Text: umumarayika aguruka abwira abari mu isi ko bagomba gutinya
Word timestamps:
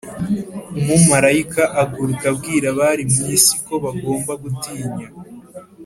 umumarayika 0.79 1.63
aguruka 1.81 2.25
abwira 2.31 2.65
abari 2.73 3.03
mu 3.13 3.21
isi 3.35 3.55
ko 3.65 3.73
bagomba 3.83 4.31
gutinya 4.43 5.07